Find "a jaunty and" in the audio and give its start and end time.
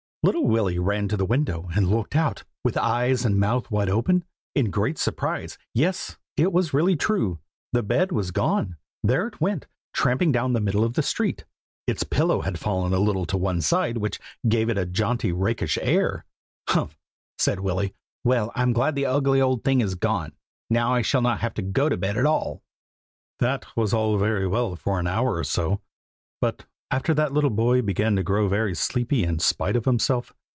14.77-15.41